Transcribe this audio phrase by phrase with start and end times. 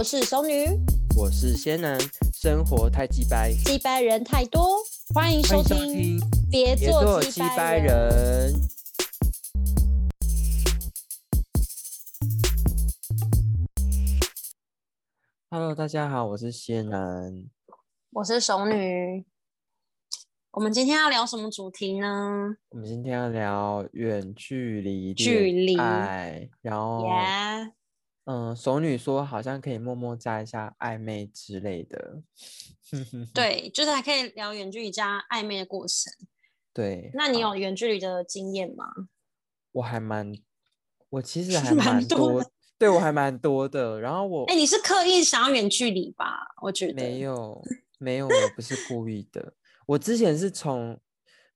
[0.00, 0.64] 我是熟女，
[1.14, 2.00] 我是仙男，
[2.32, 4.78] 生活太鸡掰，鸡掰人太多，
[5.14, 6.18] 欢迎收听，
[6.50, 8.54] 别别做鸡掰掰人。
[15.50, 17.44] Hello，大家好，我是仙男。
[18.12, 19.26] 我是熟女。
[20.52, 22.56] 我们今天要聊什么主题呢？
[22.70, 27.74] 我们今天要聊远距离距离恋爱，然后耶、
[28.30, 32.22] 嗯，熟女说好像可以默默加一下暧昧之类的。
[33.34, 36.12] 对，就是还可以聊远距离加暧昧的过程。
[36.72, 38.86] 对，那你有远距离的经验吗？
[39.72, 40.32] 我还蛮，
[41.08, 42.48] 我其实 还蛮多，
[42.78, 44.00] 对我还蛮多的。
[44.00, 46.54] 然后我哎、你是刻意想要远距离吧？
[46.62, 47.60] 我觉得没有
[47.98, 49.54] 没有，我不是故意的。
[49.86, 50.96] 我之前是从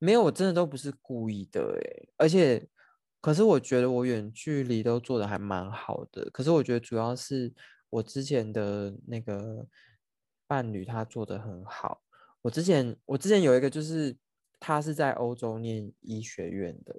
[0.01, 2.09] 没有，我真的都不是故意的哎。
[2.17, 2.67] 而且，
[3.25, 6.29] 可是我觉得我远距离都做的还蛮好的。
[6.31, 7.51] 可是我觉得主要是
[7.89, 9.67] 我之前的那个
[10.47, 12.03] 伴侣他做的很好。
[12.43, 14.15] 我之前我之前有一个就是
[14.61, 16.95] 他是在欧洲念医学院的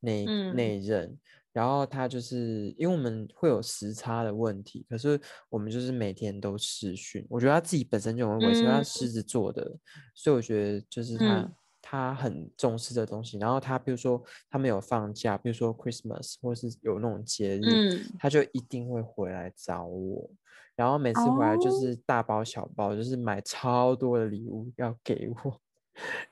[0.00, 1.16] 那嗯那一任，
[1.52, 7.24] 然后他就是因为我们会有时差的问题，可是我们就是每天都视讯。
[7.30, 9.78] 我觉得他自己本身就很会，因为他嗯狮子座的，
[10.16, 11.54] 所以我觉得就是他、嗯
[11.94, 13.38] 他很重视这东西。
[13.38, 20.28] 然后他比如说他们有放假，比如说 Christmas 或是有那种节日，嗯他就一定会回来找我。
[20.76, 25.60] 然后每次回来就哦是大包小包，就是买超多的礼物要给我，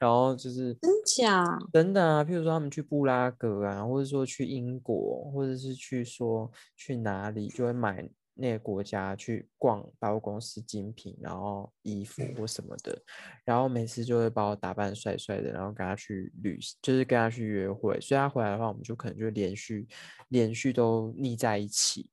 [0.00, 1.46] 然后就是真假？
[1.72, 13.00] 真的啊，譬如说他们去布拉格啊，或者说去英国，或者是去说去哪里，就会买那个国家去逛百货公司精品，然后衣服或什么的，
[13.44, 18.00] 然后每次就会把我打扮帅帅的，然后跟他去旅行，就是跟他去约会。
[18.00, 19.86] 所以他回来的话，我们就可能就连续
[20.28, 22.10] 连续都腻在一起。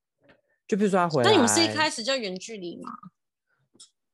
[0.67, 2.91] 就比如说他回来，那你们是一开始就远距离吗？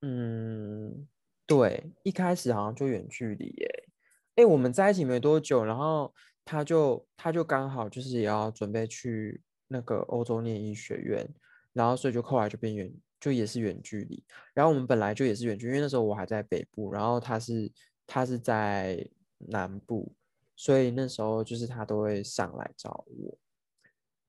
[0.01, 1.07] 嗯，
[1.47, 3.89] 对，一开始好像就远距离耶。
[4.35, 6.13] 哎，我们在一起没多久，然后
[6.43, 11.27] 他就他就刚好就是也要准备去那个欧洲念医学院，
[11.75, 14.23] 然后所以就后来就变远，就也是远距离。
[14.53, 17.69] 然后我们本来就也是远距，因为那时候我还在北部，然后他是
[18.07, 19.05] 他是在
[19.37, 20.11] 南部，
[20.55, 23.37] 所以那时候就是他都会上来找我。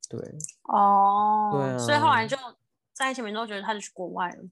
[0.09, 0.21] 对
[0.65, 2.37] 哦，对所以后来啊就
[2.93, 4.45] 在一起没多久，他就去国外了。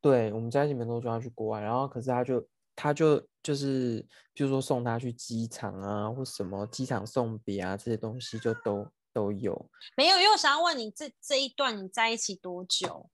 [0.00, 9.70] 对，我们在一起没多久要去国外，然后可是他就他就就是，比如说送他去机场啊，或什么机场送别啊，这些东西就都都有。
[9.96, 13.08] 没有，因为我想要问你，这这一段你在一起多久？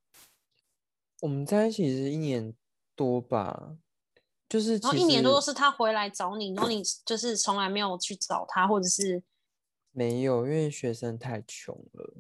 [1.20, 2.54] 我们在一起是一年
[2.94, 3.76] 多吧，
[4.48, 9.22] 就是然后一年多都是他回来找你，然后你就是从来没有去找他，或者是，
[9.92, 12.14] 没有，因为学生太穷了。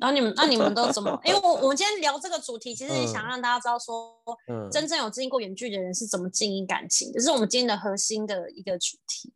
[0.00, 1.18] 然后你们那你们都怎么？
[1.24, 9.32] 因为我我们今天聊这个主题，其实也想嗯让大家知道说，嗯，真正有经历过远距离的人是怎么经营感情，这是我们今天的核心的一个主题。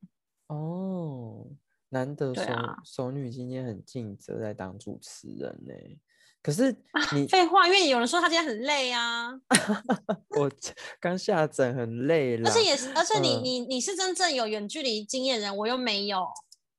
[0.49, 1.47] 哦，
[1.91, 2.43] 难得熟
[2.85, 5.73] 熟女今天很尽责在当主持人呢。
[6.41, 6.75] 可是
[7.13, 9.31] 你废话，因为有人说他今天很累啊，
[10.39, 10.51] 我
[11.01, 12.49] 刚下诊很累了。
[12.49, 16.25] 而且也是，而且你嗯你你是真正有远距离经验的人，我又没有。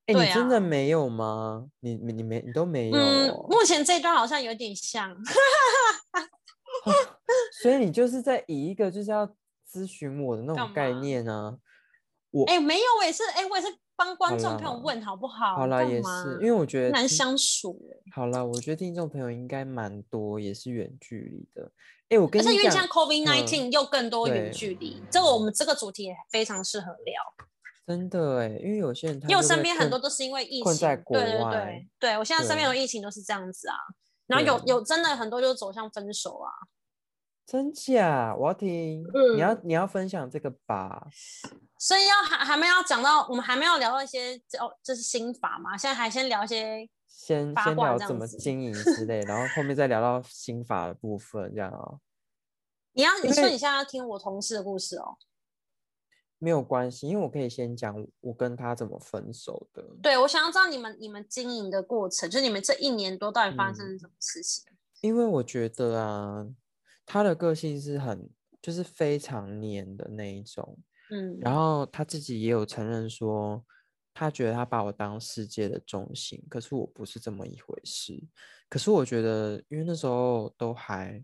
[0.06, 1.68] 哎、真的啊没有吗？
[1.82, 5.16] 你你你没你都没有、嗯，哦目前这一段好像有点像。
[7.62, 9.28] 所以你就是在以一个就是要
[9.70, 11.58] 咨询我的那干种概嘛念啊。
[12.32, 13.68] 我哎、没有，我也是，哎、我也是
[14.00, 15.58] 帮观好众朋友问好不好？
[15.58, 21.70] 好啦，也是，因为我觉得听难相处欸好啦，我觉得听众朋友应该蛮多，也是远距离的。
[22.08, 27.22] 哎、我跟而且你讲因为像 COVID 嗯 nineteen 又更多远距离，这个我们这个主题也非常适合聊，
[27.86, 33.76] 真的哎，因为有些人他因为我身边很多都是因为疫情，困在国对对对对，我现在身边对的疫情都是这样子啊，
[34.28, 36.50] 然后有有真的很多就走向分手啊，
[37.46, 39.04] 真假，我要听，
[39.36, 41.10] 你要你要分享这个吧。
[41.80, 52.02] 所以要还还没有讲到，我们还没有聊到一些哦，这是心法嘛，现在还先聊一些先先聊怎么经营之类，然后后面再聊到心法的部分，这样哦。
[52.92, 55.18] 你要你说你现在要听我同事的故事哦，
[56.38, 59.82] 没有关系，因为我可以先讲我跟他怎么分手的。
[60.02, 64.66] 对我想要知道你们你们经营的过程，就是你们这一年多到底发生嗯了什么事情？
[65.00, 66.46] 因为我觉得啊，
[67.06, 68.30] 他的个性是很
[68.62, 70.78] 就是非常黏的那一种，
[71.12, 73.64] 嗯，然后他自己也有承认说，
[74.14, 78.22] 他觉得他把我当世界的中心，可是我不是这么一回事。
[78.70, 81.24] 可是我觉得，因为那时候都还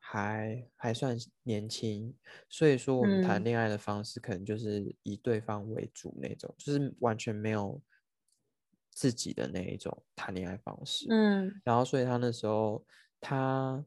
[0.00, 2.14] 还还算年轻，
[2.48, 7.80] 所以说我们谈嗯恋爱的方式可能就是以对方为主那种，就是完全没有
[8.90, 11.06] 自己的那一种谈恋爱方式。
[11.08, 12.84] 嗯然后所以他那时候
[13.20, 13.84] 他，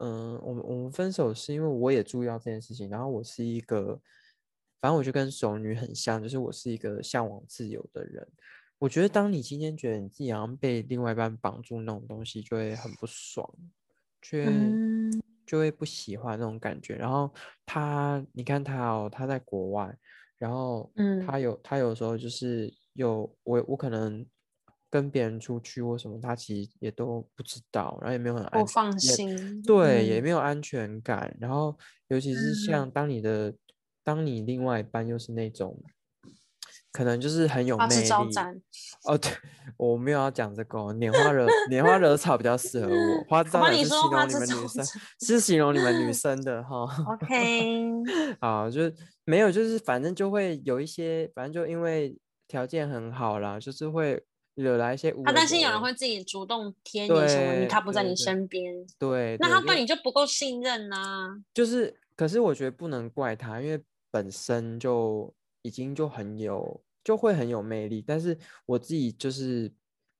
[0.00, 4.00] 嗯，我们我们分手是因为我也注意到这件事情，然后我是一个，
[4.80, 8.26] 反正我就跟熟女很像，就是我是一个向往自由的人。
[8.78, 13.44] 我觉得当你今天觉得你自己好像被另外一半绑住那种东西，就会很不爽，
[14.22, 14.78] 就会
[15.44, 16.94] 就会不喜欢那种感觉。
[16.94, 17.32] 然后
[17.66, 19.92] 他，你看他哦，他在国外，
[20.38, 24.24] 然后嗯他有他有时候就是有我我可能
[24.88, 31.36] 跟别人出去或什么，他其实也都不知道，然后也没有很安全不放心，对，也嗯没有安全感。
[31.40, 31.76] 然后
[32.06, 33.52] 尤其是嗯像当你的
[34.08, 35.78] 当你另外一半又是那种。
[36.90, 38.08] 可能就是很有魅力，
[39.04, 39.30] 哦，对，
[39.76, 44.84] 我没有要讲这个哦，拈花惹拈花惹草比较适合我，花枝招展是你形容你们女生，
[45.20, 46.88] 是形容你们女生的哈。
[47.12, 47.92] OK，
[48.40, 48.94] 好，就是
[49.26, 52.18] 没有，就是反正就会有一些，反正就因为
[52.48, 54.20] 条件很好啦，就是会
[54.54, 61.36] 惹来一些无他微担心有人博会自己主动贴你什么，他不在你身边，对，那他对你就不够信任呐。
[61.52, 65.32] 就是，可是我觉得不能怪他，因为本身就
[65.62, 68.02] 已经就很有，就会很有魅力。
[68.06, 69.72] 但是我自己就是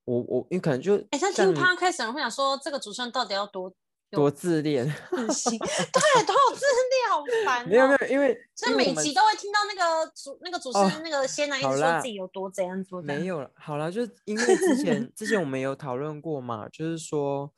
[0.05, 3.73] 我我，因为可能就哎，像听像你 podcast 人会想说，这个主持人到底要多
[4.11, 5.59] 多自恋，自信？
[5.59, 7.69] 对， 多有自恋，好烦、哦。
[7.69, 13.21] 没有没有，因为所以每集都会听到那个主那个主持哦人那个仙男一直说自己有多怎样多怎样。
[13.21, 17.53] 没有了，好了，就是因为之前之前我们有讨论过嘛，就是说，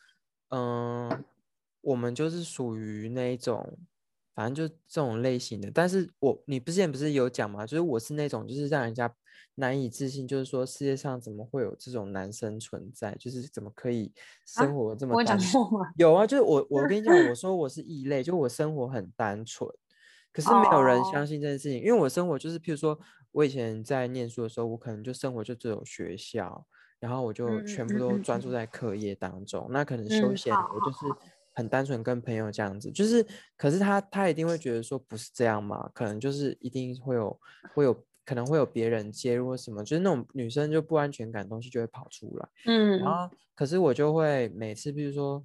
[0.48, 1.24] 嗯、
[1.82, 3.78] 我们就是属于那一种，
[4.34, 5.70] 反正就这种类型的。
[5.72, 9.12] 但是我你之前不是有讲吗，就是我是那种就是让人家
[9.56, 14.12] 难以置信，就是说世界上怎么会有这种男生存在，就是怎么可以
[14.46, 15.92] 生活这么我有讲过吗？
[15.96, 19.68] 有啊，就是我 我跟你讲，我说我是异类，就我生活很单纯，
[20.32, 21.10] 可是没有人哦。
[21.12, 22.98] 相信这件事情，因为我生活就是，譬如说
[23.32, 26.64] 我以前在念书的时候，我可能就生活就只有学校，
[26.98, 28.52] 然后我就全部都专注嗯。
[28.52, 30.98] 在课业当中，那可能休嗯闲好我就是
[31.54, 33.26] 很单纯跟朋友这样子，就是，
[33.56, 37.38] 可是他他一定会觉得说不是这样嘛，可能就是一定会有
[37.74, 42.48] 会有可能会有别人介入或什么，就是那种女生就不安全感东西就会跑出来。
[42.64, 45.44] 嗯然嗯，后可是我就会每次，比如说，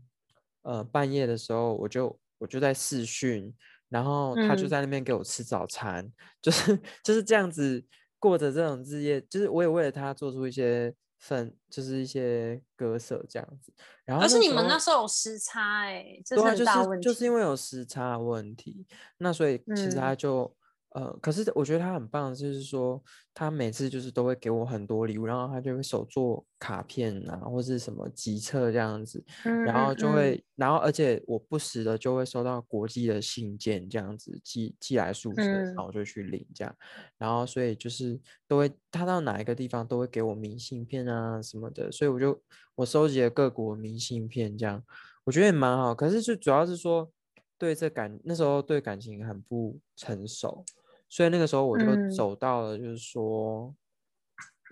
[0.64, 3.54] 呃，半夜的时候，我就我就在试训，
[3.90, 4.70] 然后他就嗯。
[4.70, 6.12] 在那边给我吃早餐，
[6.42, 7.84] 就是就是这样子
[8.20, 10.94] 过着这种日夜，就是我也为了他做出一些
[11.26, 13.74] 分，就是一些割舍这样子。
[14.06, 17.08] 然后可是你们那时候有时差哎、这是对啊，就很大问题。
[17.08, 18.86] 是就是因为有时差的问题，
[19.18, 20.56] 那所以其实他嗯就、
[20.96, 23.04] 呃，可是我觉得他很棒，就是说
[23.34, 36.74] 他每次就是都会给我很多礼物，然后他就会手做卡片啊，或是什么集册这样子，然后嗯嗯嗯就会，然后而且我不时的就会收到国际的信件这样子寄寄来宿舍，然后就去领这样，
[37.18, 42.42] 然后所以就是都会他到哪一个地方都会给我明信片啊什么的，所以我就
[42.76, 44.82] 我收集了各国明信片这样。
[45.26, 47.12] 我觉得也蛮好，可是就主要是说
[47.58, 50.64] 对这感那时候对感情很不成熟，
[51.10, 52.10] 所以那个时候我就嗯。
[52.10, 53.76] 走到了，就是说，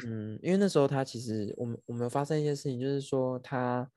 [0.06, 3.90] 嗯，因为那时候他其实我们我们有发生一件事情，就是说他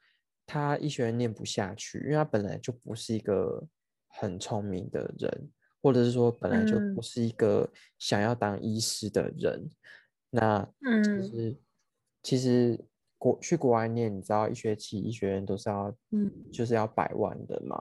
[0.47, 3.67] 他医学院念不下去，因为他本来就不是一个
[4.09, 5.51] 很聪明的人，
[5.83, 6.93] 或者是说本来就嗯。
[6.93, 7.69] 不是一个
[7.99, 9.71] 想要当医师的人，
[10.31, 10.69] 那
[11.03, 11.23] 其嗯。
[11.23, 11.57] 实
[12.23, 12.79] 其实
[13.19, 16.31] 国去国外念，你知道一学期医学院都是要嗯。
[16.53, 17.77] 就是要百万的嘛，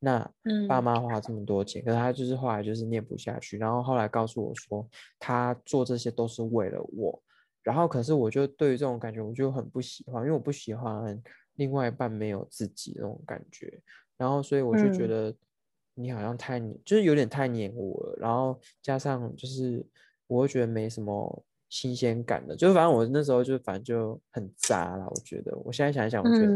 [0.00, 0.18] 那
[0.66, 4.88] 爸嗯妈花这么多钱，可是他就是后来就是念不下去，然后后来告诉我说，
[5.18, 7.22] 他做这些都是为了我，
[7.62, 11.22] 然后可是我就对于这种感觉我就很不喜欢，因为我不喜欢
[11.54, 13.80] 另外一半没有自己那种感觉，
[14.16, 15.08] 然后所以我就觉嗯。
[15.08, 15.32] 得
[15.94, 19.86] 你好像太黏，就是有点太黏我了，然后加上就是
[20.26, 21.44] 我会觉得没什么
[21.76, 26.48] 新鲜感的，就是反正我那时候就反正就很渣了，我觉得我现在想一想，我觉得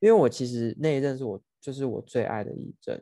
[0.00, 3.00] 因为我其实那一阵是我就是我最爱的一阵，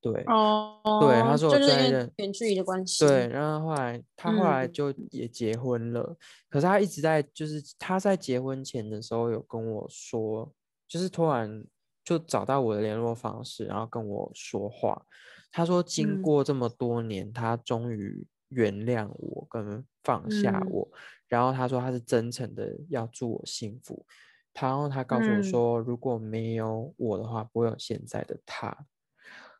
[0.00, 0.24] 对。
[0.28, 3.06] 哦，对他说我最爱认远距离的关系。
[3.06, 6.16] 对，然后后来他后来嗯就也结婚了，
[6.48, 10.50] 可是他一直在，就是他在结婚前的时候有跟我说，
[10.88, 11.62] 就是突然
[12.02, 15.04] 就找到我的联络方式，然后跟我说话。
[15.52, 20.70] 他说经嗯过这么多年，他终于原谅我跟放下嗯。
[20.70, 20.88] 我，
[21.26, 24.06] 然后他说他是真诚的要祝我幸福。
[24.54, 25.42] 他然后他告诉我嗯。
[25.42, 28.86] 说，如果没有我的话，不会有现在的他。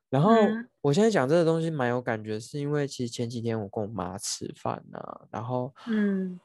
[0.08, 0.68] 然后嗯。
[0.80, 5.00] 我现在讲这个东西蛮有感觉，是因为其实前几天我跟我妈吃饭呢、
[5.30, 6.38] 然后嗯。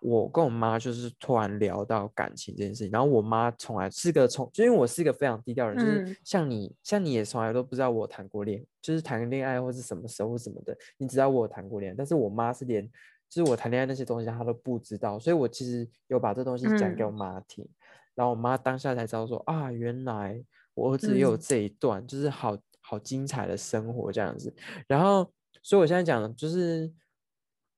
[0.00, 6.16] 我跟我妈就是突然聊到感情这件事情，然后我妈从来是个从，就因为我是一个非常低调的人，就是嗯。
[6.22, 12.88] 像你像你也从来都不知道我谈过恋，就是谈恋爱或是什么时候或什么的，你只知道我有谈过恋爱，但是我妈是连
[13.28, 17.14] 就是我谈恋爱那些东西他都不知道，所以我其实有把这东西讲给我嗯。
[17.14, 17.68] 妈听，
[18.14, 20.42] 然后我妈当下才知道说啊，原来
[20.74, 21.40] 我儿子也有嗯。
[21.40, 24.54] 这一段，就是好好精彩的生活这样子。
[24.86, 25.30] 然后，
[25.62, 26.90] 所以我现在讲的就是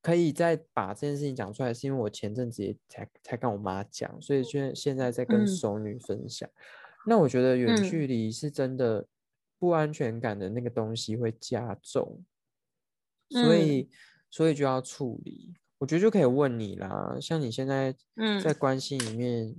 [0.02, 5.47] 可以再把这件事情讲出来，是因为我前阵子也才才跟我妈讲，所以现现在在跟嗯。
[5.47, 6.49] 熟女分享。
[7.07, 7.83] 那我觉得远嗯。
[7.83, 9.07] 距离是真的
[9.59, 12.25] 不安全感的那个东西会加重，
[13.30, 13.59] 所嗯。
[13.59, 13.90] 以
[14.31, 15.55] 所以就要处理。
[15.79, 19.55] 我觉得就可以问你啦，像你现在嗯在关系里面，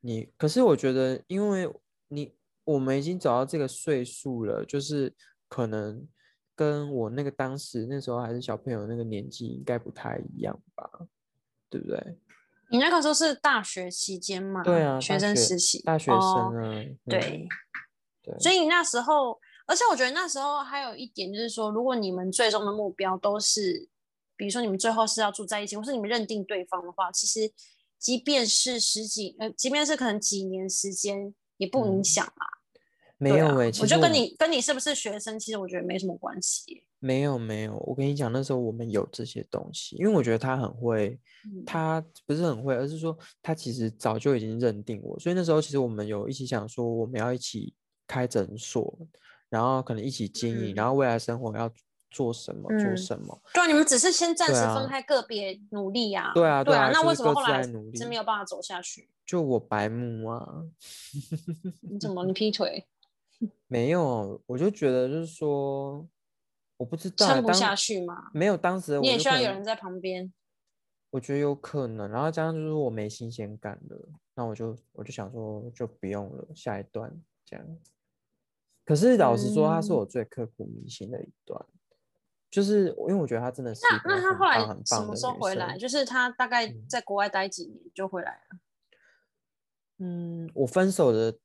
[0.00, 1.68] 你可是我觉得，因为
[2.08, 2.32] 你
[2.64, 5.12] 我们已经走到这个岁数了，就是
[5.48, 6.06] 可能
[6.54, 10.88] 跟我那个当时那时候还是小朋友那个年纪应该不太一样吧，
[11.68, 12.18] 对不对？
[12.70, 14.62] 你那个时候是大学期间嘛？
[14.62, 17.48] 对啊，学生时期，大学生哦啊，嗯对，
[18.22, 23.88] 对，所以你那时候，而且我觉得那时候还有一点就是说，如果你们最终的目标都是，
[24.36, 27.52] 比如说你们最后是要住在一起，或是你们认定对方的话，其实
[27.98, 32.04] 即便是十几呃，即便是可能几年时间，也不影嗯。
[32.04, 32.46] 响啊。
[33.16, 36.84] 没有我觉得跟你跟你是不是学生，其实我觉得没什么关系。
[36.98, 41.64] 没有没有，我跟你讲，那时候我们有这些东西，因为我觉得他很会，嗯。
[41.64, 47.72] 他不是很会，而是说他其实早就已经认定我，所以那时候其实我们有一起想说我们要一起
[48.06, 48.98] 开诊所，
[49.48, 51.72] 然后可能一起经营，然嗯后未来生活要
[52.14, 59.10] 做什么做嗯什么，对啊，你们只是先暂时分啊开个别努力呀、对啊对啊就是各自为什么后来在努力是没有办法走下去？
[59.26, 60.64] 就我白目啊，
[61.82, 62.86] 你怎么 你劈腿
[63.66, 66.06] 没有，我就觉得就是说，
[66.76, 68.30] 我不知道欸，撑不下去吗？
[68.32, 70.32] 没有当时的你也需要有人在旁边。
[71.10, 77.12] 我觉得有可能，然后加上就是我没新鲜感了，那我就我就想说就不用了，下一段
[77.44, 77.64] 这样。
[78.84, 81.64] 可是老实说，他是嗯我最刻骨铭心的一段，
[82.54, 85.76] 就是因为我觉得他真的是那那他后来什么时候回来？
[85.76, 88.58] 就是他大概嗯在国外待几年就回来了。
[89.98, 91.36] 嗯，我分手的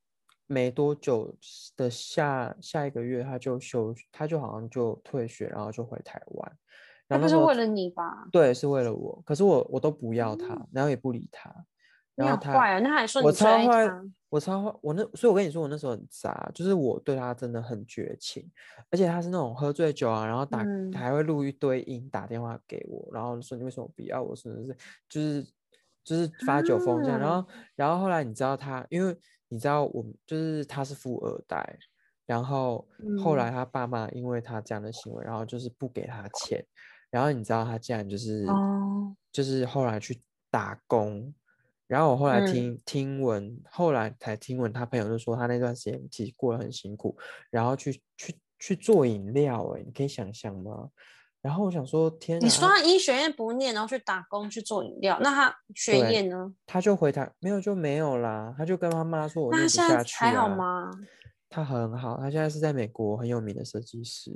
[0.45, 1.35] 没多久
[1.75, 6.57] 的下下一个月，他就休，他就好像就退学，然后就回台湾。
[7.07, 8.27] 那不是为了你吧？
[8.31, 11.65] 对，是为了我，可是我我都不要他，然后也不理他，你
[12.25, 12.79] 然后他坏啊！
[12.79, 18.49] 那还说我超坏他，，我超坏，我那所以，我跟你说，我那时候很渣，就是我对他真的很绝情，
[18.91, 20.91] 而且他是那种喝醉酒啊，然后打、嗯。
[20.93, 24.75] 还会录一堆音打电话给我，然后说你为什么不要我，是不是
[25.07, 25.47] 就是
[26.03, 31.77] 就是发酒疯这样，然啊后然后后来你知道他，因为你知道我们就是他是富二代，
[32.25, 32.87] 然后
[33.23, 33.37] 后嗯。
[33.37, 36.65] 来他爸妈因为他这样的行为，然后就是不给他钱，
[37.09, 39.15] 然后你知道他竟然就是哦。
[39.31, 41.31] 就是后来去打工，
[41.89, 47.17] 然后我后来嗯听、听闻，后来才听闻他朋友就说他那段时间其实过得很辛苦，
[47.49, 50.89] 然后去去去做饮料、欸，你可以想象吗？
[51.41, 52.39] 然后我想说，天！
[52.41, 56.53] 你说他医学院不念，然后去打工去做饮料，那他学对业呢？
[56.67, 60.91] 他就回答没有就没有啦，他就跟他妈说我念不现在下去还好啊吗？
[61.49, 64.31] 他很好，他现在是在美国很有名的设计师。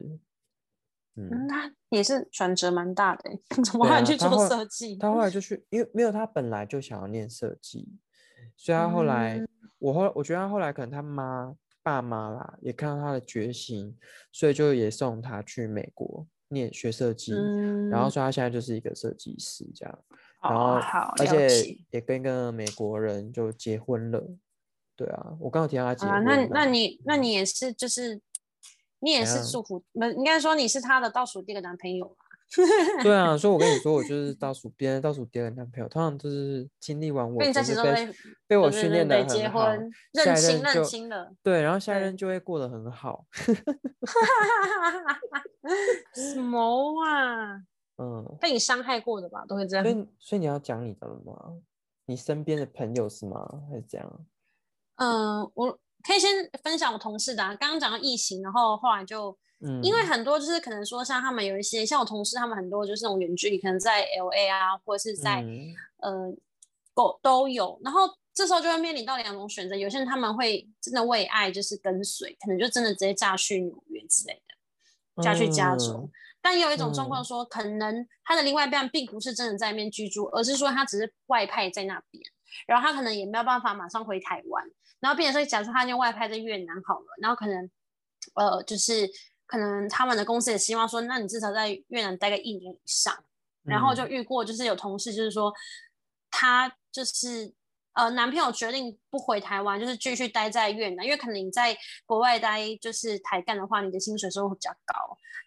[1.15, 4.95] 嗯，嗯，他也是转折蛮大的欸， 怎么还去做设计？
[4.97, 7.87] 他后来就去，因为没有他本来就想要念设计，
[8.57, 9.47] 所以他后来，嗯
[9.79, 13.97] 我后我觉得他后来可能他妈爸妈啦也看到他的决心，
[14.31, 17.33] 所以就也送他去美国念学设计，
[17.91, 19.99] 然后嗯，所以他现在就是一个设计师这样，
[20.41, 21.77] 然哦后好而且。
[21.91, 24.25] 也跟一个美国人就结婚了。
[24.95, 28.21] 对啊，我刚刚有提到他结啊，婚那那你那嗯你也是就是
[29.03, 32.15] 你也是祝福，不应该说你是他的倒数第一个男朋友吧？
[33.01, 38.13] 对啊，所以我跟你说，我就是倒数别人倒数第二个男朋友，通常都是经历完我，跟你在被
[38.47, 43.25] 被我训练的很好，婚下认亲认亲了，对，然后下一任就会过得很好。
[46.13, 47.63] 什么啊？
[47.97, 49.91] 嗯，被你伤害过的吧，都会这样所。
[49.91, 51.53] 以所以你要讲你的了吗？
[52.05, 53.49] 你身边的朋友是吗？
[53.69, 54.25] 还是怎样？
[54.97, 56.29] 嗯，我可以先
[56.61, 57.55] 分享我同事的、啊。
[57.55, 66.35] 刚刚讲到疫情，然后后来就嗯，因为很多就是可能说像他们有一些像我同事，他们很多就是那种远距离，可能在 L A 啊，或者是在、嗯呃
[66.95, 67.79] 都都有。
[67.83, 68.01] 然后
[68.33, 74.33] 这时候就会面临到两种选择，有些人他们会真的为爱就是跟随，可能就真的直接嫁去纽约之类
[75.15, 76.03] 的，嫁去加州。
[76.03, 76.11] 嗯
[76.45, 82.21] 但也有一种状况嗯说，可能他的另外一半并不是真的在那边居住，而是说他只是外派在那边，
[82.67, 84.65] 然后他可能也没有办法马上回台湾，
[85.03, 87.69] 然后变成说，假如说他就外派在越南好了，然后可能
[88.35, 89.07] 呃就是
[89.45, 93.13] 可能他们的公司也希望说，那你至少在越南待个一年以上，
[93.63, 94.09] 然后就嗯。
[94.09, 95.53] 遇过就是有同事就是说
[96.31, 97.53] 他就是。
[97.95, 104.95] 呃，男朋友决定不回台湾，就是继续待在越南，因为可能你在国外待就是台干的话，你的薪水收入会比较高。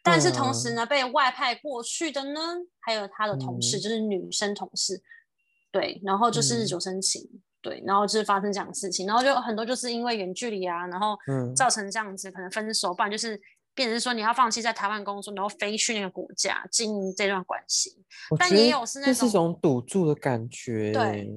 [0.01, 0.75] 但是同时嗯。
[0.77, 2.41] 呢，被外派过去的呢，
[2.79, 3.81] 还有他的同事，嗯。
[3.81, 5.03] 就是女生同事，
[5.73, 6.67] 对，然后就是日嗯。
[6.69, 11.53] 久生情，对，然后就是发生这样的事情，然后就很多就是因为远距离啊，然后嗯。
[11.57, 13.41] 造成这样子可能分手，不然就是
[13.75, 17.91] 变成说你要放弃在台湾工作，然后飞去那个国家经营这段关系，
[18.39, 21.29] 但也有是那这是种种赌注的感觉对欸，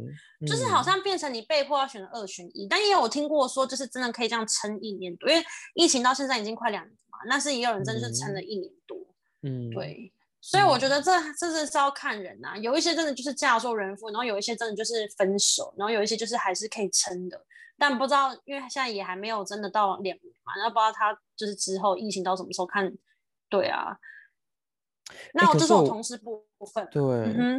[0.45, 5.43] 就是好嗯像变成你被迫要选择二选一，但也有听过说就是真的可以这样撑一年多，因为
[5.74, 8.98] 疫情到现在已经快两年嘛，但是也有人真的是撑了一年多，
[9.41, 10.12] 嗯，对。
[10.41, 17.46] 所以我觉得这这真的是要看人呐、有一些真的就是嫁作人妇，然后有一些真的就是分手，然后有一些就是还是可以撑的，
[17.77, 22.91] 但不知道因为现在也还没有真的到两年嘛，那不知道他就是之后疫情到什么时候看，
[23.50, 23.98] 对啊。
[25.34, 27.01] 那我这是我同事部分，对，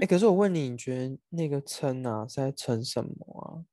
[0.00, 3.10] 哎、可是我问你，你觉得那个撑啊是在撑什么
[3.42, 3.66] 啊？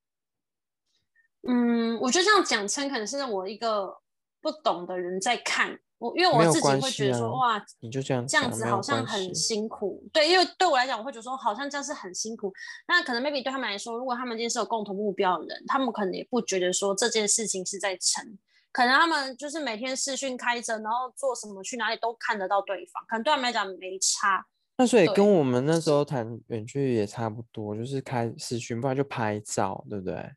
[1.48, 3.96] 嗯，我觉得这样讲撑可能是我一个
[4.42, 10.04] 不懂的人在看我，因为我自己会觉得说，哇，你就这样这样子好像很辛苦。
[10.14, 12.54] 对，因为对我来讲，我会觉得说好像这样是很辛苦。
[12.88, 18.38] 那可能 maybe 对他们来说，如果他们今天是有共同目标的人，他们可能也不觉得说这件事情是在成。
[18.72, 24.46] 可能他们就是每天视讯开着，然后做什么去哪里都看得到对方，可能对他们来讲没差。
[24.78, 30.32] 那所以跟我们那时候谈远距离也差不多，就是开视讯，不然就拍照，对不对？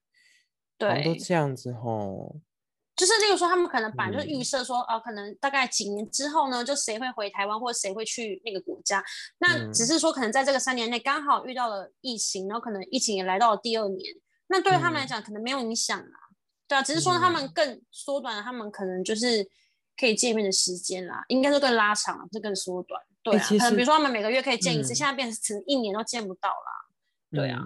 [0.78, 2.36] 对都对，这样子吼。
[3.00, 9.02] 就是例如说，他们可能本来就预嗯设说，哦、可能大概几年之后呢，就谁会回台湾，或者谁会去那个国家。
[9.38, 14.14] 那只嗯是说，可能在这个三年内刚好遇到了疫情，然后可能疫情也来到了第二年，
[14.48, 16.28] 那对于他们来嗯讲可能没有影响啊。
[16.68, 19.48] 对啊，只是说他们嗯更缩短了他们可能就是
[19.96, 23.00] 可以见面的时间啦，应该说更拉长了，不是更缩短。
[23.22, 26.90] 对啊，可能比如说他们每个月可以见一次，嗯现在变成一年都见不到啦。
[27.30, 27.64] 对啊，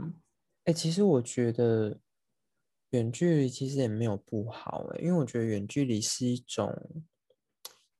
[0.66, 1.98] 哎、其实我觉得
[2.94, 6.72] 远距离其实也没有不好哎、因为我觉得远距离是一种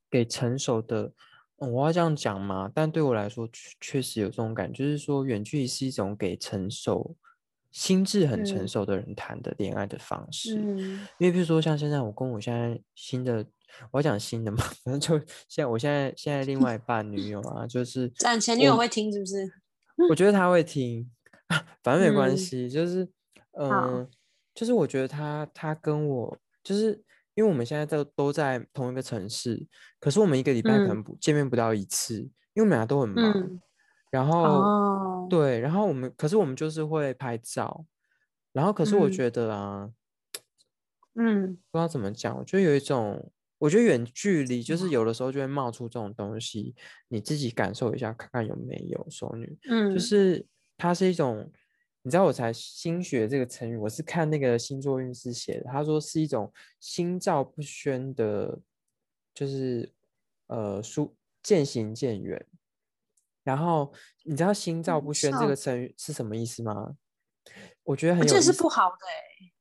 [0.09, 1.12] 给成熟的，
[1.57, 7.16] 嗯我要这样讲嘛，但对我来说确确实有这种感觉，就是说远距离是一种给成熟、
[7.72, 8.68] 心智很成嗯。
[8.68, 10.61] 熟的人谈的恋爱的方式。
[10.61, 11.09] 嗯。
[11.18, 13.44] 因为比如说像现在我跟我现在新的，
[13.90, 19.35] 我要讲新的嘛， 反正就现在我现在现在另外一半女友啊，就是 但前女友我会听是不是？
[20.11, 21.11] 我觉得她会听，
[21.83, 22.37] 反正没关嗯。
[22.37, 23.04] 系，就是
[23.52, 24.09] 嗯、呃
[24.55, 26.93] 就是我觉得他他跟我就是
[27.35, 29.67] 因为我们现在都都在同一个城市，
[30.01, 30.95] 可是我们一个礼拜可嗯。
[30.95, 32.21] 能不、见面不到一次，
[32.55, 33.61] 因为我们俩都很忙，嗯。
[34.11, 37.87] 然后、哦，对，然后我们可是我们就是会拍照，
[38.53, 39.11] 然后可是我嗯。
[39.11, 39.90] 觉得啊。
[41.17, 41.59] 嗯。
[41.73, 46.75] 不知道怎么讲，我觉得有一种，我觉得远距离就是有的时候就会冒出这种东西，
[47.09, 51.51] 你自己感受一下，看看有没有熟女，嗯，就是它是一种，
[52.07, 58.61] 你知道我才新学这个成语，我是看那个星座运势写的，他说是一种心照不宣的，
[59.33, 59.90] 就是
[60.49, 62.47] 呃疏渐行渐远。
[63.43, 63.90] 然后
[64.23, 66.95] 你知道“心照不宣”这个成语是什么意思吗？
[67.83, 68.53] 我觉得很我这是。
[68.53, 69.53] 不好的哎、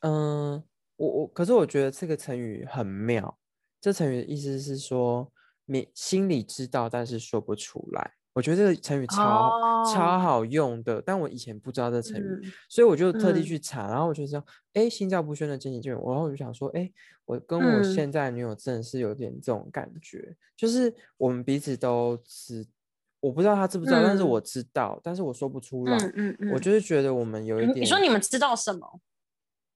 [0.00, 0.64] 嗯，
[0.96, 3.38] 我我可是我觉得这个成语很妙。
[3.80, 5.32] 这成语的意思是说，
[5.64, 8.12] 你心里知道，但是说不出来。
[8.36, 9.16] 我觉得这个成语超、
[9.90, 14.44] 超哦好用的，但我以前不知道这成语，嗯所以我就特地嗯去查，然后我就知道，
[14.74, 15.98] 哎，心照不宣的渐行渐远。
[16.04, 16.92] 然后我就想说，哎，
[17.24, 22.66] 我跟我嗯现在女友真的是有点这种感觉，就是我们彼此都知，
[23.20, 25.96] 我不知道她知不知道，但是嗯我知道，但是我说不出来。
[25.96, 29.00] 嗯嗯嗯，我就是觉得我们有一点，你你说你们知道什么？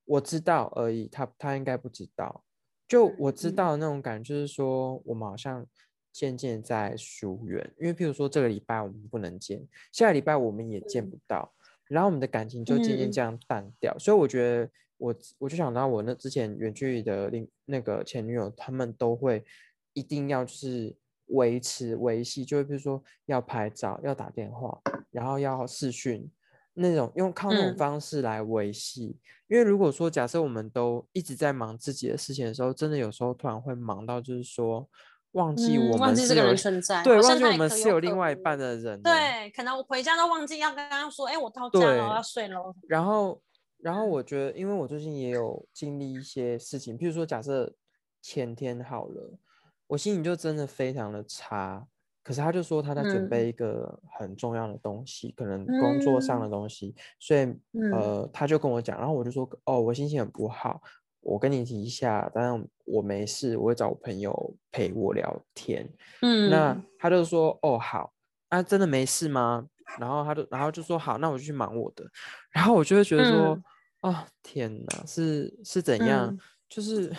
[0.04, 2.44] 我知道而已，他他应该不知道。
[2.86, 5.64] 就我知嗯道的那种感觉，就是说我们好像
[6.12, 11.52] 渐渐在疏远，因为譬如说这个礼拜我们不能见，下个礼拜我们也见不到，
[11.88, 13.96] 然后我们的感情就渐渐嗯这样淡掉。
[13.98, 19.44] 所以我觉得我我就想到我那之前远距离的另那个前女友，他们都会
[19.92, 20.94] 一定要就是
[21.26, 26.30] 维持维系，就是比如说要拍照、要打电话，然后要视讯。
[26.72, 29.16] 那种用靠那种嗯方式来维系，
[29.48, 34.88] 因为如果说假设我们都一直在忙自己的事情的时候，真的有时候突然会忙到就是说
[35.32, 42.74] 忘记嗯我忘记这个们是有人存在对，忘记我们是有另外一半的人，对，可能我回家都忘记要跟刚刚说，哎、我到家了，我要睡了。
[42.88, 43.40] 然后，
[43.78, 47.72] 然后嗯我觉得，因为我最近也有经历一些事情，譬如说，假设
[48.20, 49.38] 前天好了，
[49.86, 51.86] 我心情就真的非常的差。
[52.22, 60.82] 可是他就说他在准嗯备一个很重要的东西，可能工作上的东西，所以嗯呃，他就跟我讲，然后我就说，哦，我心情很不好，
[61.20, 65.88] 我跟你提一下，当然我没事，我会找我朋友陪我聊天。
[66.22, 68.12] 嗯，那他就说，哦，好，
[68.48, 69.68] 啊，真的没事吗？
[69.98, 72.04] 然后他就，然后就说好，那我就去忙我的。
[72.50, 73.54] 然后我就会觉得说，
[74.02, 76.28] 嗯啊、天哪，是是怎样？
[76.28, 77.12] 嗯就是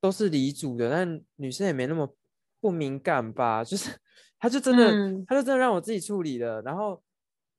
[0.00, 2.16] 都是离组的，但女生也没那么
[2.60, 3.62] 不敏感吧？
[3.62, 3.96] 就是
[4.40, 6.60] 他就真的，嗯他就真的让我自己处理了。
[6.62, 7.00] 然后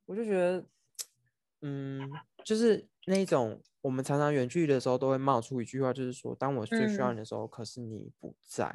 [0.06, 0.66] 我就觉得，
[1.62, 2.12] 嗯，
[2.44, 8.65] 就是那种我们常常远距离的时候都会冒出一句话，就是说，当我最需要嗯你的时候，可是你不在。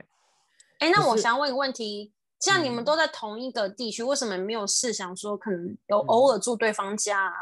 [0.79, 7.33] 哎，那我想问一个问题，既然你们嗯都在同一个地区，为什么没有试想说可能有嗯偶尔住对方家啊？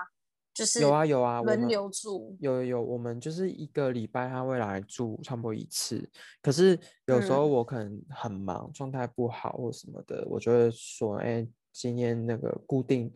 [0.53, 2.37] 就是有啊有啊，我轮们流住。
[2.38, 6.09] 有有有，我们就是一个礼拜他会来住差不多一次，
[6.40, 13.12] 可是有时候嗯我可能很忙，状态不好或什么的，我就会说，哎，今天那个固定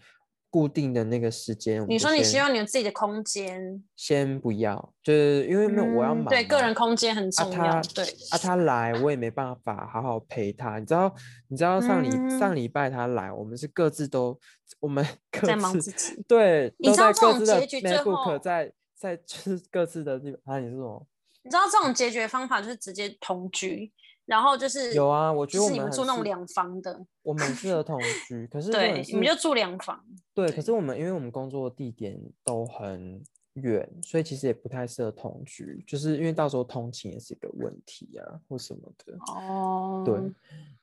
[0.51, 7.59] 固定的那个时间，你说你希望你有自己的空间，先不要，就是因为没有我要嗯忙嘛，对个人空间很啊重要。
[7.59, 11.15] 他对，啊他来我也没办法好好陪他，你知道
[11.49, 14.39] 你知道上礼、上嗯礼拜他来，我们是各自都
[14.81, 16.23] 我们 各在忙自自己。
[16.27, 21.07] 对，你知道这种结局最 MacBook 后在在就是各自的地方啊，你是什么？
[21.45, 23.93] 你知道这种解决方法就是直接同居，
[24.29, 30.05] 然后就是有啊，我是你得我们住那种两房的，我们很适合同居，可是重对点，你们就住两房。
[30.35, 33.23] 对，对可是我们因为我们工作的地点都很
[33.55, 39.17] 远，所以其实也不太适合同居，就是因为到时候通勤也是一个问题啊，或什么的。
[39.33, 40.15] 哦，对，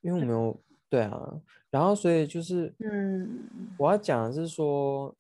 [0.01, 1.31] 因为我们有对啊，
[1.69, 5.15] 然后所以就是，嗯，我要讲的是说，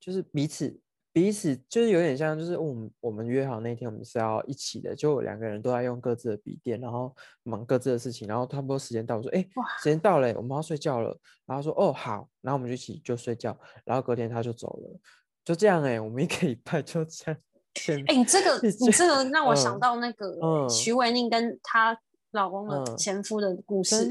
[0.00, 0.74] 就是彼此
[1.18, 15.00] 彼此就是有点像，就是我们我们约好那天我们是要一起的，就两个人都在用各自的笔电，然后忙各自的事情，然后差不多时间到，我说哎，哇时间到了，我们要睡觉了，然后说哦好，然后我们就一起就睡觉，然后隔天他就走了，
[15.44, 17.40] 就这样哎、我们一个礼拜就这样，
[17.74, 20.70] 天哎、你这个 你这个让我想嗯到那个嗯。
[20.70, 21.98] 徐伟宁跟她
[22.30, 22.96] 老公的嗯。
[22.96, 24.08] 前夫的故事？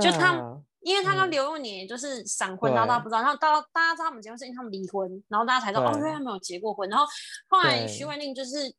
[0.00, 1.30] 就他因为他跟嗯。
[1.32, 7.04] 刘若年就是闪婚，然后大家不知道，然后到大家知道他们结婚是因为他们离婚，然后大家才知道哦，原来他们有结过婚，然后
[7.48, 8.72] 后来徐慧宁就是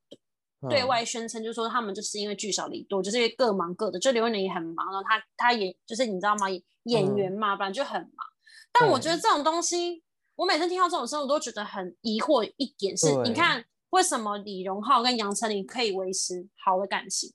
[0.70, 0.88] 对嗯。
[0.88, 6.48] 外宣称，就是说他们就是因为聚少离多，就是因为各忙各的，就刘若年也很忙，然后他他也就是你知道吗？
[6.84, 7.18] 演嗯。
[7.18, 8.26] 员嘛，本来就很忙，
[8.72, 10.02] 但我觉得这种东西，
[10.36, 17.34] 我每次听到这种事，我都觉得很疑惑一点是，你看为什么李荣浩跟杨丞琳可以维持好的感情？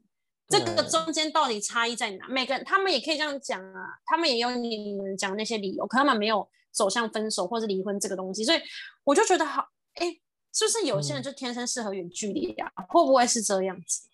[0.52, 2.28] 这个中间到底差异在哪？
[2.28, 8.60] 每个人他们也可以这样讲啊，他们也有你们讲那些理由，可他们没有走向分手或是离婚这个东西，所以
[9.04, 10.06] 我就觉得好，哎，
[10.52, 12.70] 是不是有些人嗯就天生适合远距离啊？
[12.90, 14.06] 会不会是这样子？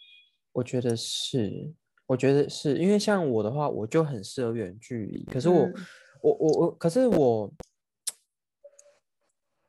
[0.52, 1.74] 我觉得是，
[2.06, 5.24] 我觉得是因为像我的话，我就很适合远距离。
[5.24, 5.74] 可是我，嗯
[6.22, 7.52] 我，我，我，可是我，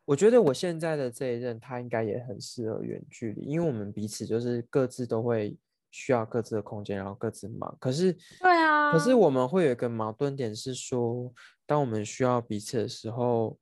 [0.05, 5.58] 我觉得我现在的这一任他应该也很适合远距离，因为我们彼此就是各自都会
[5.91, 7.75] 需要各自的空间，然后各自忙。
[7.80, 11.34] 可是，对啊，可是我们会有一个矛盾点是说，
[11.65, 13.58] 当我们需要彼此的时候，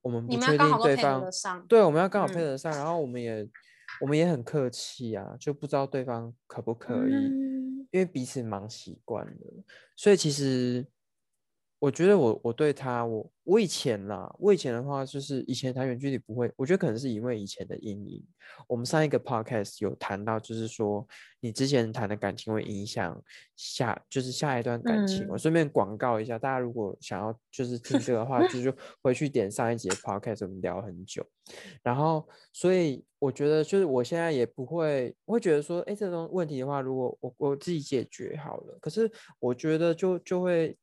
[0.00, 1.24] 我们不确定对方
[1.68, 2.46] 对，我们要刚好配嗯。
[2.46, 3.48] 得上，然后我们也
[4.00, 7.88] 我们也很客气啊，就不知道对方可不可以，嗯。
[7.92, 9.64] 因为彼此忙习惯了，
[9.96, 10.86] 所以其实
[11.82, 18.24] 我觉得我我对他，我我以前啦，我以前的话就是以前谈远距离不会，我觉得可能是因为以前的阴影。
[18.68, 21.04] 我们上一个 podcast 有谈到，就是说
[21.40, 23.20] 你之前谈的感情会影响
[23.56, 25.26] 下，就是下一段感情。
[25.28, 31.26] 我嗯顺便广告一下，大家如果想要就是听这个的话，就 是回去点上一节 podcast，我们聊很久。
[31.82, 40.76] 然后，所以我觉得就是我现在也不会，我会觉得说，哎，这种问题的话，如果我我自己解决好了，可是我觉得就就会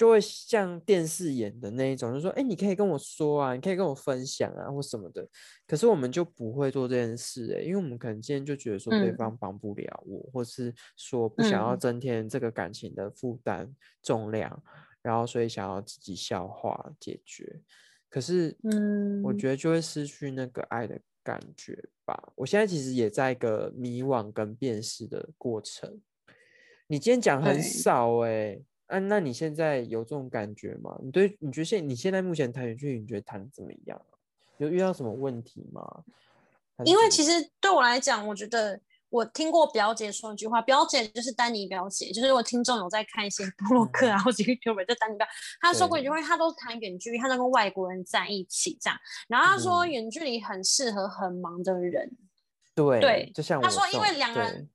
[0.00, 5.28] 就会像电视演的那一种，就说，哎，你可以跟我说啊，你可以跟我分享啊，或什么的。
[5.66, 13.70] 可是我们就不会做这件事，哎，因为我们可能今天就觉得说对嗯方帮不了我，或是说不想要嗯增添这个感情的负担
[14.02, 14.62] 重量，
[15.02, 17.60] 然后所以想要自己消化解决。
[18.08, 22.32] 可是，嗯我嗯觉得就会失去那个爱的感觉吧。
[22.36, 26.00] 我现在其实也在一个迷惘跟辨识的过程。
[26.86, 28.58] 你今天讲很对少哎、
[28.90, 30.98] 啊，那你现在有这种感觉吗？
[31.00, 34.18] 你对你觉得现你现在目前谈远距离，你觉得谈得怎么样啊？
[34.58, 35.82] 有遇到什么问题吗？
[36.84, 45.26] 因为其实对我来讲，我觉得我听过表姐说一句话，表姐就是丹尼表姐，就是如果听众有在看一些布洛克啊或者 YouTube，就丹尼表，
[45.60, 48.98] 她说过一句话，她都是谈远距离，她都跟外国人在一起这样，
[49.28, 52.10] 然后她说嗯远距离很适合很忙的人，
[52.74, 54.68] 对对就像她说因为两个人。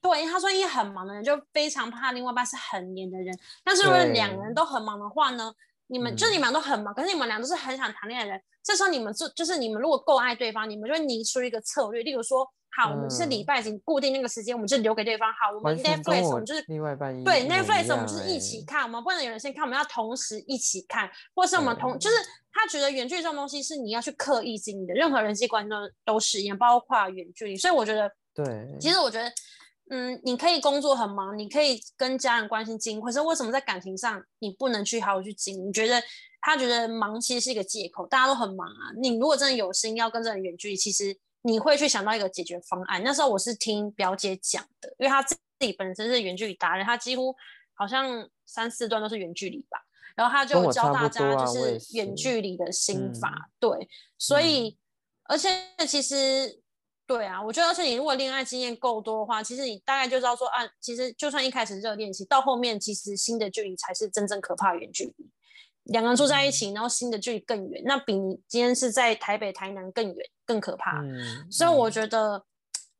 [0.00, 5.52] 对，他说一很忙的人就非常怕另外一半是很黏的人，但是如果两个人都很忙的话呢，
[5.86, 12.44] 你们、就嗯你们俩都很忙，可是你们俩都是很想谈恋爱的人，这时候你们就就是你们如果够爱对方，你们就会拟出一个策略，例如说，
[12.76, 13.46] 好，我们是礼嗯。
[13.46, 18.64] 拜几固定那个时间，我们就留给对方，好，我们 Netflix 我我们就是另外一半对 Netflix 我们就是一起欸。
[18.64, 22.16] 看，我们不能有人先看，我们要同时一起看，或是我们同对就是
[22.52, 28.10] 他觉得远距离这种东西是你要去刻意经营的，任何人际关系都都是一样，包括远距离，所以我觉得。
[28.34, 28.44] 对，
[28.78, 29.32] 其实我觉得，
[29.88, 35.68] 嗯，你可以工作很忙，你可以跟家人关系经营，可是为什么在感情上你不能去好好去经营？
[35.68, 36.02] 你觉得
[36.40, 38.92] 他觉得忙其实是一个借口，大家都很忙啊。
[39.00, 43.02] 你如果真的有心要跟这人远距离，其实你会去想到一个解决方案。
[43.04, 47.34] 那时候我是听表姐讲的，因为她自己本身是远距离达人，她几乎
[47.74, 49.78] 好像三四段都是远距离吧。
[50.16, 54.76] 然后她就教大家就是远距离的心法，对，所以
[55.24, 55.48] 而且
[55.86, 56.62] 其实
[57.06, 65.30] 对啊，我觉得而且你如果恋爱经验够多的话，其实你大概就知道说，啊，其实就算一开始热恋期，到后面其实新的距离才是真正可怕的远距离。
[65.84, 71.00] 两个人住在一起，然后新的距离更远，那比你今天是在台北、台南更远、更可怕。
[71.50, 72.44] 所以我觉得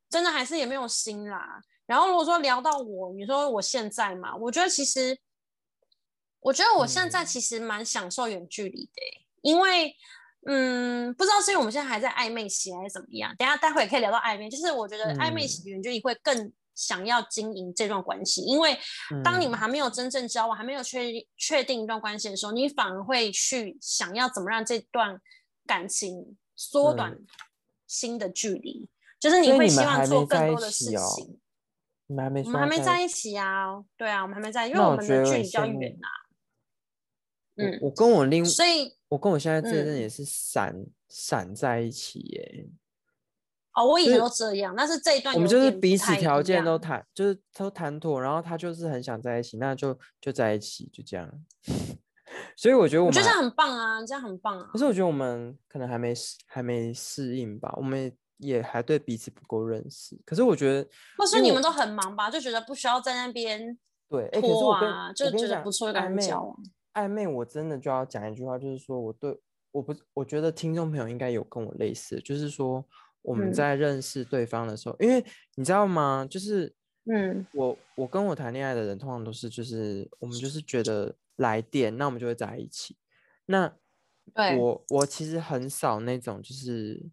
[0.08, 1.60] 真的还是也没有心啦。
[1.86, 5.18] 然后如果说聊到我，你说我现在嘛，我觉得其实。
[6.40, 9.02] 我觉得我现在其实蛮享受远距离的，
[9.42, 9.92] 因为，
[10.46, 13.34] 嗯，不知道是因为我们现在还在暧昧期还是怎么样。
[13.36, 18.78] 等下待会也可以聊到暧昧，就是我觉得暧昧期远距离会更想要经营这段关系，因为
[19.24, 25.20] 当你们还没有真正交往，还没有确确定一段关系的时候，你反而会去想要怎么让这段
[25.66, 27.16] 感情缩短
[27.86, 31.40] 新的距离，就是你会希望做更多的事情。
[32.08, 33.82] 你们还没，我们还没在一起啊？
[33.96, 36.08] 对啊，我们还没在，因为我们的距离比较远啊。
[37.56, 40.74] 嗯，我跟我另，所以我跟我现在这任也是散
[41.08, 42.68] 散在一起耶。
[43.74, 51.30] 哦，我以前都这样，但是这一段我们就是彼此条件都谈，就是都谈妥，然后他就是很想在一起，那就就在一起，就这样。
[52.56, 54.70] 所以我觉得我觉得这样很棒啊，这样很棒啊。
[54.72, 60.18] 可是我觉得我们可能还没适还没适应吧，我们也还对彼此不够认识。
[60.24, 60.88] 可是我觉得，
[61.18, 66.56] 或是你们都很忙吧，就觉得不需要在那边对拖啊，就觉得不错，跟他们交往。
[66.96, 69.38] 暧昧，我真的就要讲一句话，就是说，我对
[69.70, 72.82] 我不，我觉得听众朋友应该有跟我类似，就是说
[73.20, 75.22] 我们在认识对方的时候，因为
[75.56, 76.26] 你知道吗？
[76.28, 82.96] 就是，嗯，我我跟我谈恋爱的人，通常都是就是我们就是觉得来电，那我们就会在一起。
[83.44, 83.76] 那
[84.58, 87.10] 我我其实很少那种就是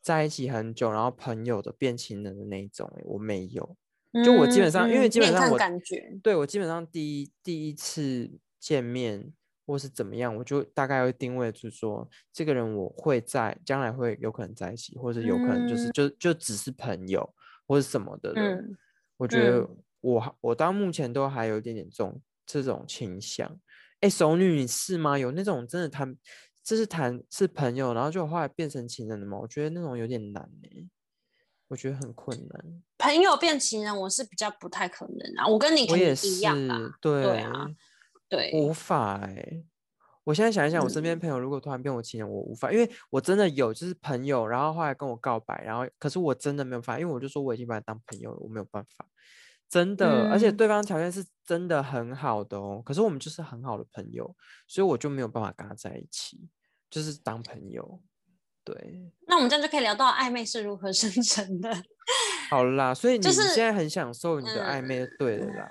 [0.00, 3.76] 在一起很久，然后朋友的变情人的那种，我没有。
[4.24, 8.30] 就我基本上，因为基本上我感觉，对我基本上第一第一次。
[8.62, 9.32] 见面
[9.66, 17.28] 或是怎么样，我就大概会定位，就是说这个人我会在将来会有可能在一起，或者有可能就是就就只是朋友
[17.66, 18.32] 或者什么的。
[18.36, 18.78] 嗯，
[19.16, 19.68] 我觉得
[20.00, 23.58] 我我到目前都还有一点点这种这种倾向。
[24.00, 25.18] 哎，熟女你是吗？
[25.18, 26.16] 有那种真的谈，
[26.62, 29.38] 就是谈是朋友，然后就后来变成情人的吗？
[29.40, 30.88] 我觉得那种有点难哎，
[31.66, 32.82] 我觉得很困难。
[32.98, 35.48] 朋友变情人，我是比较不太可能啊。
[35.48, 37.68] 我跟你肯定一样啊，对啊。
[38.32, 39.62] 对，无法哎！
[40.24, 49.04] 我现在想一想，我身边朋友如果突然变我情人，我无法，因为我真的有就是朋友，然后后来跟我告白，然后可是我真的没有办法，因为我就说我已经把他当朋友了，我没有办法，
[49.68, 54.34] 真的，而且对方条件是真的很好的哦，可是我们就是很好的朋友，
[54.66, 56.48] 所以我就没有办法跟他在一起，
[56.88, 58.00] 就是当朋友。
[58.64, 61.68] 对，那我们这样就可以聊到暧昧是如何生成的。
[62.48, 65.68] 好啦，所以你现在很享受你的暧昧，对的啦。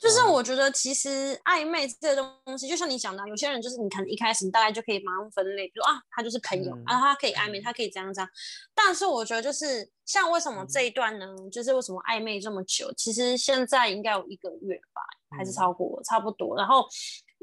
[0.00, 8.28] 就是我觉得其实暧昧这个东西，就像你讲的，有些人就是你可能一开始你大概就可以马上分类，比如啊，他就是朋友啊，他可以暧昧，他可以这样这样。
[8.74, 11.26] 但是我觉得就是像为什么这一段呢？
[11.52, 12.90] 就是为什么暧昧这么久？
[12.96, 15.02] 其实现在应该有一个月吧，
[15.36, 16.56] 还是超过差不多。
[16.56, 16.88] 然后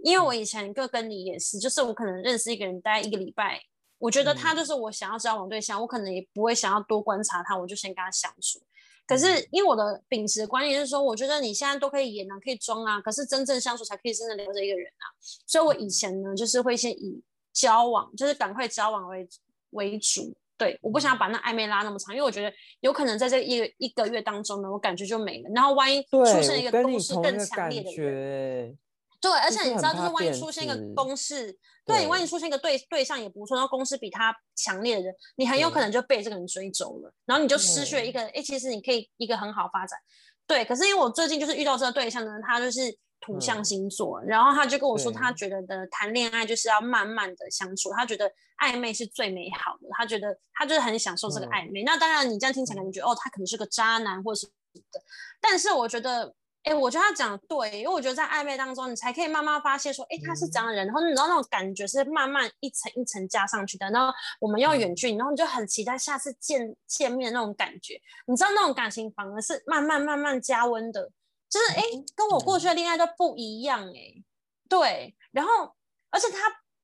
[0.04, 3.62] 因为我以前就跟你也是，就是我可能认识一个人，大概一个礼拜，
[4.00, 8.60] 我觉得他就是我想要交往对象，我可能也不会想要多观察他，我就先跟他相处。
[9.08, 15.06] 可是，因为我的秉持观念是说，我觉得你现在都可以演啊，可以装啊，可是真正相处才可以真的留着一个人啊。
[15.46, 19.28] 所以我以前呢，就是会先以交往，就是赶快交往为
[19.70, 20.36] 为主。
[20.58, 25.50] 对，我不想要把那暧昧拉那么长，因为我觉得有可能在这一一个月当中呢，我感觉就没了。
[25.56, 28.78] 然后万一出现一个攻势更强烈的人。
[29.20, 39.98] 对，而且你知道，就是万一出现一个公式，对你万一出现一个对对象也不错，然后公式比他强烈的人，你很有可能就被这个人追走了，然后你就失去了一个，哎，其实你可以一个很好发展。
[40.46, 51.82] 对，可是因为我最近就是遇到这个对象呢，他就是土象星座，然后他就跟我说，他觉得的谈恋爱就是要慢慢的相处，他觉得暧昧是最美好的，他觉得他就是很享受这个暧昧。
[51.84, 54.48] 那当然，你这样听起来感觉，哦，他可能是个渣男或者是
[54.92, 55.02] 的，
[55.42, 56.36] 但是我觉得。
[56.68, 63.90] 哎，我觉得他讲的对，因为我觉得在暧昧当中，你才可以慢慢发现说，哎，他是这样的人，然后你知道那种感觉是慢慢一层一层加上去的。
[63.90, 71.10] 然后我们要远距离，然后你就很期待下次见见面那种感觉，你知道那种感情反而是慢慢慢慢加温的，
[71.50, 71.82] 就是哎，
[72.14, 74.22] 跟我过去的恋爱都不一样哎。
[74.68, 75.74] 对，然后
[76.10, 76.38] 而且他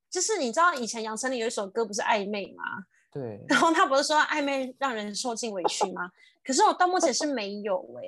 [0.10, 2.64] 就是你知道以前杨丞琳有一首歌不是暧昧吗？
[3.14, 6.10] 对，然后他不是说暧昧让人受尽委屈吗？
[6.44, 8.04] 可是我到目前是没有哎、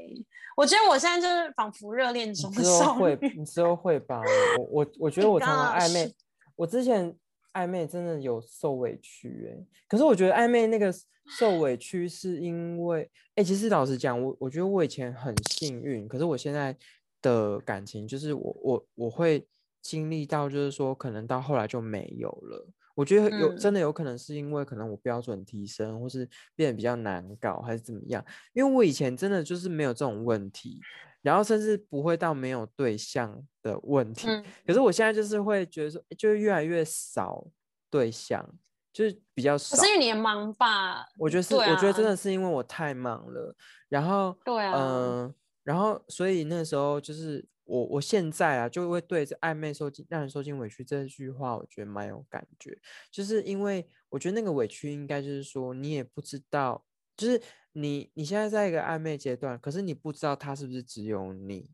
[0.57, 3.33] 我觉得我现在就是仿佛热恋中的之后少会，女。
[3.37, 4.21] 你之后会吧？
[4.57, 6.13] 我我我觉得我常常暧昧，
[6.55, 7.15] 我之前
[7.53, 10.93] 暧昧真的有受委屈哎、可是我觉得暧昧那个
[11.37, 16.75] 受委屈是因为，哎、其实老实讲，我我觉得我以前很幸运，可是我现在
[17.21, 19.47] 的感情就是我我我会
[19.81, 22.67] 经历到，就是说可能到后来就没有了。
[22.95, 28.23] 我觉得有、真的有可能是因为可能我标准提升，或是变得比较难搞，还是怎么样？
[28.53, 30.79] 因为我以前真的就是没有这种问题，
[31.21, 34.27] 然后甚至不会到没有对象的问题。
[34.29, 37.45] 嗯，可是我现在就是会觉得说，就是越来越少
[37.89, 38.47] 对象，
[38.93, 39.75] 就是比较少。
[39.75, 41.05] 是因为你也忙吧？
[41.17, 43.53] 我觉得是，对我觉得真啊的是因为我太忙了，
[43.89, 52.77] 然后，对啊嗯、然后所以那时候就是我，我现在啊就会对这暧昧受尽让人受尽委屈这句话，我觉得蛮有感觉，
[53.11, 56.85] 就是因为我觉得那个委屈应该就是说你也不知道，
[57.17, 57.41] 就是
[57.73, 61.69] 你你现在在一个暧昧阶段，可是你不知道他是不是只有你，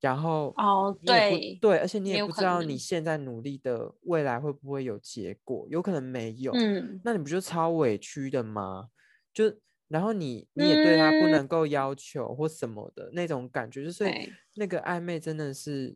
[0.00, 6.52] 然后哦，对，对，而且你也不知道你现在努力的未来会不会有结果，有可能没有。
[6.52, 8.88] 嗯，那你不就超委屈的吗？
[9.32, 9.52] 就
[9.90, 15.94] 然后你你也对他不嗯能够要求或什么的那种感觉，就所以对那个暧昧真的是，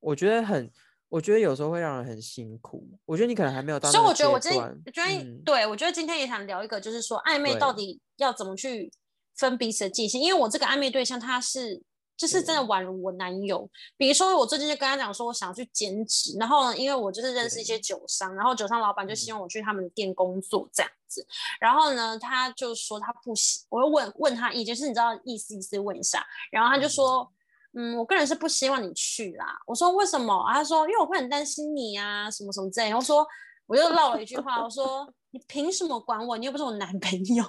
[0.00, 0.68] 我觉得很，
[1.08, 2.98] 我觉得有时候会让人很辛苦。
[3.04, 8.90] 我觉得你可能还没有到所以我觉得我今天段，我觉得、嗯对我觉得今天也想聊一个，就是说暧昧到底要怎么去
[9.36, 10.20] 分彼此的界限？
[10.20, 11.82] 因为我这个暧昧对象他是。
[12.20, 21.26] 就是真的宛如我男友，比如说我最近就跟他讲说，我想要去兼职，然后呢，因为我就是认识一些酒商，然后酒商老板就希嗯望我去他们的店工作这样子，
[21.58, 27.26] 然后呢，他就说他不喜，我又问问他意见，就是你知道意思意思问一下，然后他就说，
[27.72, 29.58] 嗯，我个人是不希望你去啦。
[29.66, 30.34] 我说为什么？
[30.46, 32.96] 啊他说因为我会很担心你啊，什么什么之类的。
[32.96, 33.26] 我说
[33.66, 36.36] 我又唠了一句话，我说你凭什么管我？
[36.36, 37.42] 你又不是我男朋友。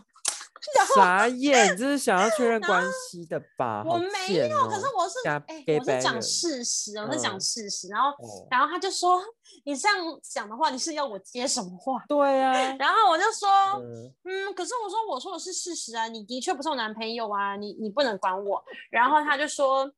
[0.96, 3.84] 傻眼，这是想要确 认关系的吧？
[3.88, 5.18] 我没有，哦可是我是
[5.80, 7.88] 我是讲事实，我是讲嗯事实。
[7.88, 9.22] 然后哦然后他就说
[9.66, 12.04] 你这样讲的话，你是要我接什么话？
[12.08, 13.50] 对啊， 然后我就说。
[13.82, 18.64] 嗯，嗯，可是我说我说的是事实啊，你的确不是我男朋友啊，你你不能管我。
[18.90, 19.90] 然后他就说，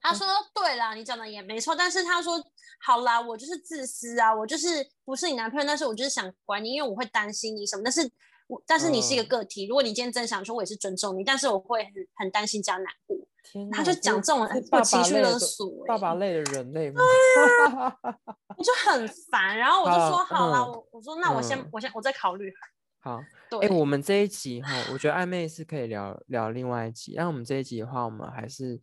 [0.00, 2.42] 他说对啦，你讲的也没错，但是他说
[2.84, 8.08] 好啦，我就是自私啊，我就是不是你男朋友，但是我就是想管你，因为我会担心你什么，但是
[8.50, 13.16] 我但是你是一个嗯个体，如果你今天真想说，我也是尊重你，但是我会很很担心加难过。
[13.42, 14.46] 天他就讲这种
[14.84, 17.00] 情绪勒索欸爸爸类的人类吗？
[18.58, 22.52] 我就很烦，然后我就说好啦，嗯我我说那我先、嗯我先我再考虑。
[23.02, 27.14] 好，对，哎、我们这一集哈，我觉得暧昧是可以聊聊另外一集。
[27.16, 28.78] 那我们这一集的话，我们还是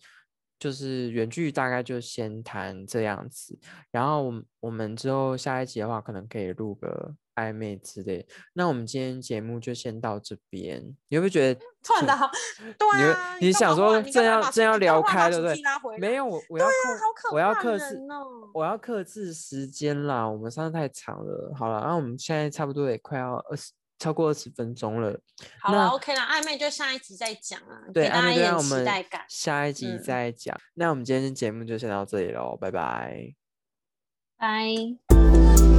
[0.58, 3.60] 就是远距离大概就先谈这样子，
[3.92, 8.28] 然后我们我们之后下一集的话，可能可以录个暧昧之类。
[8.54, 12.30] 那我们今天节目就先到这边，你会不会觉得挺 突然的好，
[12.78, 15.56] 对你你想说正要正要聊开，对不对？
[15.98, 20.28] 没有，我我要啊控，好可我要克制哦我要克制时间啦。
[20.28, 25.18] 我们上次太长了，好了，那我们现在差不多也快要二十，超过二十分钟了。
[25.62, 28.86] 好了，OK 了，暧昧就下一集再讲啊，对，暧昧对让我们。
[29.30, 30.60] 下一集嗯再讲。
[30.74, 33.34] 那我们今天节目就先到这里喽，拜拜。
[34.38, 35.77] 拜。